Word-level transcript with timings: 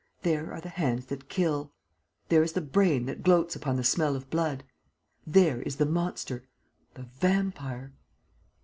There 0.23 0.51
are 0.51 0.59
the 0.61 0.69
hands 0.69 1.05
that 1.05 1.29
kill. 1.29 1.73
There 2.29 2.41
is 2.41 2.53
the 2.53 2.61
brain 2.61 3.05
that 3.05 3.21
gloats 3.21 3.55
upon 3.55 3.75
the 3.77 3.83
smell 3.83 4.15
of 4.15 4.31
blood. 4.31 4.63
There 5.27 5.61
is 5.61 5.75
the 5.75 5.85
monster, 5.85 6.43
the 6.95 7.03
vampire! 7.03 7.93